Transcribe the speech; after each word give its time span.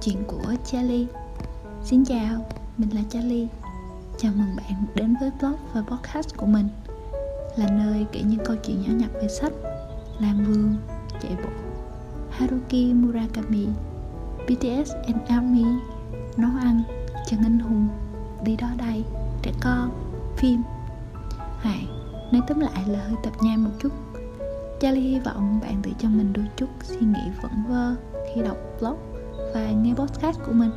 Chuyện 0.00 0.24
của 0.26 0.54
Charlie. 0.64 1.06
Xin 1.84 2.04
chào, 2.04 2.46
mình 2.76 2.94
là 2.94 3.00
Charlie. 3.10 3.46
Chào 4.18 4.32
mừng 4.36 4.56
bạn 4.56 4.86
đến 4.94 5.14
với 5.20 5.30
blog 5.40 5.56
và 5.72 5.82
podcast 5.82 6.36
của 6.36 6.46
mình. 6.46 6.68
Là 7.56 7.70
nơi 7.70 8.06
kể 8.12 8.22
những 8.22 8.44
câu 8.44 8.56
chuyện 8.56 8.82
nhỏ 8.82 8.92
nhặt 8.96 9.10
về 9.14 9.28
sách 9.28 9.52
Làm 10.18 10.44
vườn, 10.44 10.76
chạy 11.22 11.36
bộ 11.42 11.48
Haruki 12.30 12.94
Murakami 12.94 13.66
BTS 14.44 14.92
and 15.06 15.18
ARMY 15.28 15.64
Nấu 16.36 16.50
ăn, 16.60 16.82
chân 17.26 17.40
anh 17.42 17.58
hùng 17.58 17.88
Đi 18.44 18.56
đó 18.56 18.68
đây, 18.78 19.04
trẻ 19.42 19.52
con, 19.60 19.90
phim. 20.36 20.62
Hãy 21.58 21.86
nói 22.32 22.42
tóm 22.48 22.60
lại 22.60 22.84
là 22.86 22.98
hơi 22.98 23.16
tập 23.22 23.32
nhai 23.40 23.56
một 23.56 23.70
chút. 23.78 23.92
Charlie 24.80 25.10
hy 25.10 25.20
vọng 25.20 25.60
bạn 25.62 25.80
tự 25.82 25.90
cho 25.98 26.08
mình 26.08 26.32
đôi 26.32 26.46
chút 26.56 26.68
suy 26.82 27.06
nghĩ 27.06 27.30
vẩn 27.42 27.52
vơ 27.68 27.94
khi 28.34 28.42
đọc 28.42 28.56
blog 28.80 29.17
và 29.54 29.70
nghe 29.70 29.94
podcast 29.94 30.38
của 30.46 30.52
mình. 30.52 30.70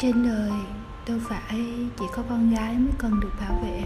Trên 0.00 0.22
đời, 0.24 0.50
đâu 1.08 1.18
phải 1.28 1.64
chỉ 1.98 2.04
có 2.16 2.22
con 2.28 2.54
gái 2.54 2.74
mới 2.74 2.92
cần 2.98 3.20
được 3.20 3.32
bảo 3.40 3.60
vệ. 3.62 3.82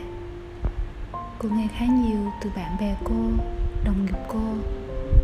Cô 1.39 1.49
nghe 1.49 1.69
khá 1.79 1.87
nhiều 1.87 2.33
từ 2.43 2.51
bạn 2.57 2.77
bè 2.81 2.97
cô, 3.05 3.15
đồng 3.85 4.07
nghiệp 4.07 4.19
cô, 4.29 4.43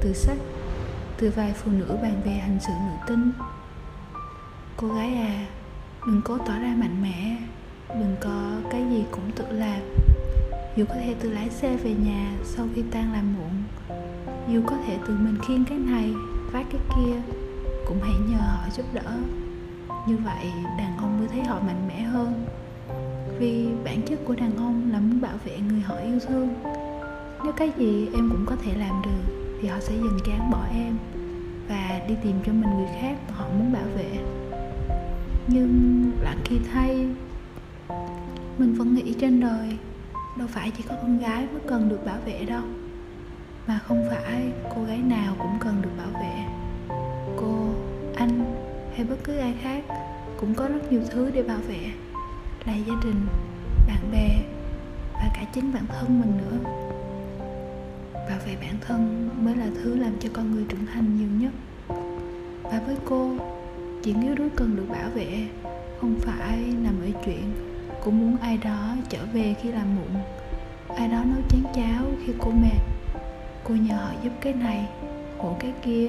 từ 0.02 0.12
sách, 0.12 0.38
từ 1.18 1.32
vài 1.36 1.52
phụ 1.52 1.70
nữ 1.70 1.98
bạn 2.02 2.20
bè 2.24 2.32
hành 2.32 2.58
xử 2.60 2.72
nữ 2.86 2.92
tính. 3.06 3.32
Cô 4.76 4.88
gái 4.88 5.14
à 5.14 5.46
đừng 6.06 6.20
cố 6.24 6.38
tỏ 6.38 6.58
ra 6.58 6.74
mạnh 6.76 7.02
mẽ, 7.02 7.36
đừng 7.88 8.16
có 8.20 8.50
cái 8.70 8.86
gì 8.90 9.04
cũng 9.10 9.30
tự 9.36 9.44
làm. 9.50 9.80
Dù 10.76 10.84
có 10.88 10.94
thể 10.94 11.14
tự 11.20 11.30
lái 11.30 11.50
xe 11.50 11.76
về 11.76 11.94
nhà 11.94 12.32
sau 12.44 12.66
khi 12.74 12.82
tan 12.90 13.12
làm 13.12 13.34
muộn 13.34 13.62
dù 14.52 14.60
có 14.66 14.76
thể 14.86 14.98
tự 15.06 15.16
mình 15.20 15.38
khiêng 15.42 15.64
cái 15.64 15.78
này, 15.78 16.12
vác 16.52 16.66
cái 16.72 16.80
kia, 16.96 17.14
cũng 17.86 17.98
hãy 18.02 18.14
nhờ 18.28 18.38
họ 18.38 18.68
giúp 18.76 18.86
đỡ. 18.92 19.12
Như 20.08 20.16
vậy, 20.24 20.52
đàn 20.78 20.96
ông 20.96 21.18
mới 21.18 21.28
thấy 21.28 21.42
họ 21.42 21.60
mạnh 21.60 21.88
mẽ 21.88 22.00
hơn. 22.02 22.44
Vì 23.38 23.68
bản 23.84 24.02
chất 24.02 24.18
của 24.24 24.34
đàn 24.34 24.56
ông 24.56 24.90
là 24.92 25.00
muốn 25.00 25.20
bảo 25.20 25.36
vệ 25.44 25.58
người 25.58 25.80
họ 25.80 25.94
yêu 25.94 26.18
thương. 26.28 26.48
Nếu 27.44 27.52
cái 27.52 27.72
gì 27.76 28.08
em 28.14 28.30
cũng 28.30 28.46
có 28.46 28.56
thể 28.64 28.74
làm 28.74 29.02
được, 29.04 29.34
thì 29.60 29.68
họ 29.68 29.80
sẽ 29.80 29.94
dần 29.96 30.18
chán 30.26 30.50
bỏ 30.50 30.64
em 30.74 30.96
và 31.68 32.00
đi 32.08 32.14
tìm 32.22 32.36
cho 32.46 32.52
mình 32.52 32.70
người 32.76 32.88
khác 33.00 33.16
họ 33.32 33.44
muốn 33.48 33.72
bảo 33.72 33.86
vệ. 33.96 34.18
Nhưng 35.46 36.02
lặng 36.20 36.38
khi 36.44 36.56
thay, 36.72 37.06
mình 38.58 38.74
vẫn 38.74 38.94
nghĩ 38.94 39.14
trên 39.20 39.40
đời, 39.40 39.78
đâu 40.38 40.48
phải 40.50 40.72
chỉ 40.76 40.82
có 40.88 40.94
con 41.02 41.18
gái 41.18 41.46
mới 41.52 41.60
cần 41.66 41.88
được 41.88 42.06
bảo 42.06 42.18
vệ 42.26 42.44
đâu 42.44 42.62
mà 43.70 43.78
không 43.78 44.06
phải 44.10 44.52
cô 44.74 44.84
gái 44.84 44.98
nào 44.98 45.34
cũng 45.38 45.58
cần 45.60 45.82
được 45.82 45.90
bảo 45.98 46.22
vệ. 46.22 46.44
Cô, 47.36 47.68
anh 48.16 48.56
hay 48.94 49.06
bất 49.06 49.16
cứ 49.24 49.36
ai 49.36 49.54
khác 49.62 49.84
cũng 50.40 50.54
có 50.54 50.68
rất 50.68 50.92
nhiều 50.92 51.02
thứ 51.10 51.30
để 51.34 51.42
bảo 51.42 51.58
vệ. 51.68 51.78
Là 52.64 52.74
gia 52.74 52.94
đình, 53.04 53.26
bạn 53.86 54.10
bè 54.12 54.28
và 55.12 55.30
cả 55.34 55.44
chính 55.54 55.72
bản 55.72 55.86
thân 55.86 56.20
mình 56.20 56.38
nữa. 56.38 56.70
Bảo 58.14 58.38
vệ 58.46 58.56
bản 58.60 58.74
thân 58.80 59.28
mới 59.44 59.56
là 59.56 59.66
thứ 59.82 59.96
làm 59.96 60.12
cho 60.20 60.28
con 60.32 60.50
người 60.50 60.64
trưởng 60.68 60.86
thành 60.94 61.16
nhiều 61.18 61.28
nhất. 61.40 61.52
Và 62.62 62.80
với 62.86 62.96
cô, 63.04 63.30
chuyện 64.04 64.22
yếu 64.22 64.34
đuối 64.34 64.48
cần 64.56 64.76
được 64.76 64.86
bảo 64.88 65.10
vệ 65.14 65.46
không 66.00 66.14
phải 66.20 66.58
nằm 66.82 66.94
ở 67.02 67.08
chuyện 67.24 67.52
cũng 68.04 68.20
muốn 68.20 68.36
ai 68.36 68.58
đó 68.64 68.96
trở 69.08 69.18
về 69.32 69.54
khi 69.62 69.72
làm 69.72 69.96
muộn, 69.96 70.22
ai 70.96 71.08
đó 71.08 71.24
nấu 71.24 71.42
chén 71.48 71.62
cháo 71.74 72.04
khi 72.26 72.32
cô 72.38 72.50
mệt 72.50 72.99
cô 73.64 73.74
nhờ 73.74 73.96
họ 73.96 74.10
giúp 74.22 74.32
cái 74.40 74.52
này 74.52 74.88
hộ 75.38 75.56
cái 75.60 75.72
kia. 75.82 76.08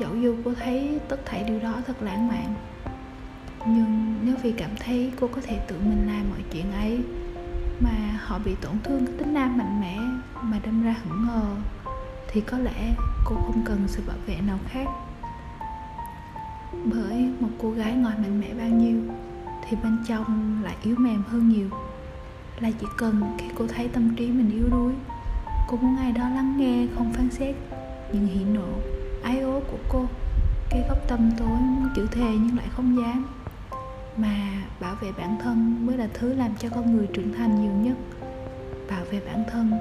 Dẫu 0.00 0.16
dù 0.16 0.36
cô 0.44 0.54
thấy 0.54 1.00
tất 1.08 1.20
thảy 1.24 1.44
điều 1.44 1.60
đó 1.60 1.74
thật 1.86 2.02
lãng 2.02 2.28
mạn 2.28 2.54
nhưng 3.66 4.14
nếu 4.22 4.34
vì 4.42 4.52
cảm 4.52 4.70
thấy 4.80 5.12
cô 5.20 5.26
có 5.26 5.40
thể 5.40 5.58
tự 5.68 5.76
mình 5.78 6.06
làm 6.06 6.30
mọi 6.30 6.40
chuyện 6.52 6.72
ấy 6.72 7.00
mà 7.80 8.20
họ 8.24 8.38
bị 8.38 8.54
tổn 8.60 8.72
thương 8.84 9.06
cái 9.06 9.14
tính 9.18 9.34
nam 9.34 9.58
mạnh 9.58 9.80
mẽ 9.80 9.98
mà 10.42 10.60
đâm 10.64 10.82
ra 10.82 10.94
hững 11.04 11.26
ngờ, 11.26 11.44
thì 12.28 12.40
có 12.40 12.58
lẽ 12.58 12.94
cô 13.24 13.36
không 13.36 13.62
cần 13.64 13.84
sự 13.86 14.02
bảo 14.06 14.16
vệ 14.26 14.36
nào 14.46 14.58
khác. 14.68 14.86
Bởi 16.72 17.28
một 17.40 17.48
cô 17.58 17.70
gái 17.70 17.92
ngoài 17.92 18.16
mạnh 18.18 18.40
mẽ 18.40 18.54
bao 18.58 18.68
nhiêu 18.68 19.00
thì 19.68 19.76
bên 19.82 19.98
trong 20.08 20.60
lại 20.64 20.76
yếu 20.82 20.96
mềm 20.98 21.22
hơn 21.28 21.48
nhiều. 21.48 21.68
Là 22.60 22.70
chỉ 22.80 22.86
cần 22.98 23.22
khi 23.38 23.46
cô 23.54 23.66
thấy 23.66 23.88
tâm 23.88 24.16
trí 24.16 24.26
mình 24.26 24.50
yếu 24.50 24.68
đuối 24.70 24.92
cô 25.66 25.76
muốn 25.76 25.96
ai 25.96 26.12
đó 26.12 26.28
lắng 26.28 26.56
nghe 26.56 26.86
không 26.94 27.12
phán 27.12 27.30
xét 27.30 27.54
những 28.12 28.26
hỉ 28.26 28.44
nộ 28.44 28.68
ái 29.22 29.40
ố 29.40 29.60
của 29.70 29.78
cô. 29.88 30.06
Cái 30.70 30.84
góc 30.88 30.98
tâm 31.08 31.30
tối 31.38 31.48
muốn 31.48 31.88
chữ 31.96 32.06
thề 32.10 32.30
nhưng 32.40 32.56
lại 32.56 32.66
không 32.70 32.96
dám. 32.98 33.26
Mà 34.16 34.62
bảo 34.80 34.94
vệ 35.00 35.12
bản 35.18 35.38
thân 35.42 35.86
mới 35.86 35.96
là 35.96 36.08
thứ 36.14 36.34
làm 36.34 36.50
cho 36.58 36.68
con 36.68 36.96
người 36.96 37.06
trưởng 37.06 37.32
thành 37.32 37.60
nhiều 37.62 37.72
nhất. 37.72 37.96
Bảo 38.90 39.04
vệ 39.10 39.20
bản 39.26 39.44
thân 39.50 39.72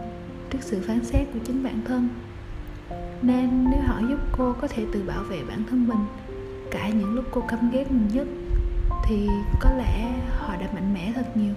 trước 0.50 0.60
sự 0.62 0.84
phán 0.88 1.06
xét 1.06 1.28
của 1.34 1.40
chính 1.46 1.64
bản 1.64 1.82
thân. 1.88 2.10
Nên 3.22 3.70
nếu 3.72 3.82
họ 3.86 4.00
giúp 4.10 4.20
cô 4.38 4.54
có 4.62 4.68
thể 4.68 4.86
tự 4.94 5.04
bảo 5.08 5.24
vệ 5.24 5.44
bản 5.50 5.64
thân 5.70 5.88
mình 5.88 6.06
cả 6.72 6.90
những 6.90 7.14
lúc 7.14 7.26
cô 7.32 7.42
căm 7.42 7.72
ghét 7.72 7.92
mình 7.92 8.08
nhất, 8.14 8.28
thì 9.08 9.28
có 9.60 9.70
lẽ 9.78 10.12
họ 10.40 10.56
đã 10.56 10.68
mạnh 10.74 10.94
mẽ 10.94 11.12
thật 11.16 11.38
nhiều. 11.38 11.54